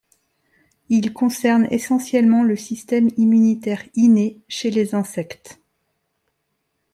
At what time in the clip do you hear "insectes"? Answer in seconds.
4.95-5.61